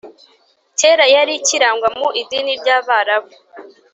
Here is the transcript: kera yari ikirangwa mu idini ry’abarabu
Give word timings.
kera 0.79 1.05
yari 1.15 1.31
ikirangwa 1.39 1.87
mu 1.97 2.07
idini 2.21 2.51
ry’abarabu 2.59 3.31